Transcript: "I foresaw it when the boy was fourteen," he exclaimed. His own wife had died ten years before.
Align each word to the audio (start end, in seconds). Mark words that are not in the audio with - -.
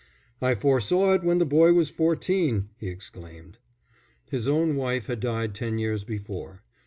"I 0.41 0.55
foresaw 0.55 1.13
it 1.13 1.23
when 1.23 1.37
the 1.37 1.45
boy 1.45 1.73
was 1.73 1.91
fourteen," 1.91 2.69
he 2.79 2.87
exclaimed. 2.89 3.59
His 4.31 4.47
own 4.47 4.75
wife 4.75 5.05
had 5.05 5.19
died 5.19 5.53
ten 5.53 5.77
years 5.77 6.03
before. 6.03 6.63